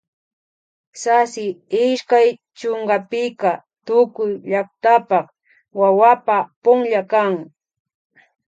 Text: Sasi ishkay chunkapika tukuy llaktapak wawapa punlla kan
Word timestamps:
Sasi 1.01 1.45
ishkay 1.83 2.27
chunkapika 2.57 3.51
tukuy 3.85 4.31
llaktapak 4.51 5.25
wawapa 5.79 6.37
punlla 6.63 7.01
kan 7.11 7.33